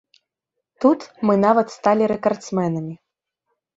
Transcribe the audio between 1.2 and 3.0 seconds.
мы нават сталі рэкардсменамі.